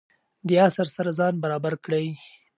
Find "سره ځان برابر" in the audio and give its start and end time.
0.95-1.73